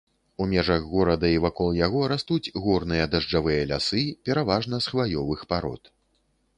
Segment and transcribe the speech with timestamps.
[0.43, 5.83] У межах горада і вакол яго растуць горныя дажджавыя лясы, пераважна з хваёвых парод.